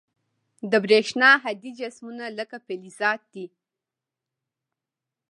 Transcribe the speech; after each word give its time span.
د 0.71 0.73
برېښنا 0.85 1.29
هادي 1.43 1.71
جسمونه 1.79 2.25
لکه 2.37 2.57
فلزات 2.65 3.21
دي. 3.33 3.45